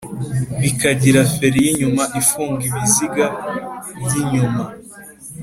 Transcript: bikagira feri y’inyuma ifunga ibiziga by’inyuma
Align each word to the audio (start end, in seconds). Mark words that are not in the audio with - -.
bikagira 0.61 1.19
feri 1.33 1.59
y’inyuma 1.65 2.03
ifunga 2.21 2.61
ibiziga 2.69 3.25
by’inyuma 4.03 4.63